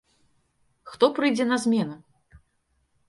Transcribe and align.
Хто 0.93 1.05
прыйдзе 1.19 1.45
на 1.53 1.57
змену? 1.67 1.95